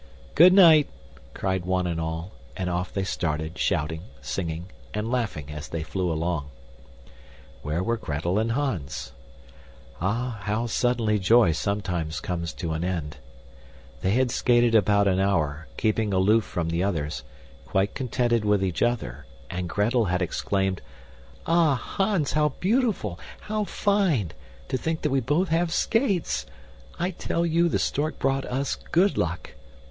[0.33, 0.89] "Good night!"
[1.35, 6.11] cried one and all, and off they started, shouting, singing, and laughing as they flew
[6.11, 6.49] along.
[7.61, 9.11] Where were Gretel and Hans?
[10.01, 13.17] Ah, how suddenly joy sometimes comes to an end!
[14.01, 17.21] They had skated about an hour, keeping aloof from the others,
[17.67, 20.81] quite contented with each other, and Gretel had exclaimed,
[21.45, 23.19] "Ah, Hans, how beautiful!
[23.41, 24.31] How fine!
[24.69, 26.47] To think that we both have skates!
[26.97, 29.51] I tell you, the stork brought us good luck!"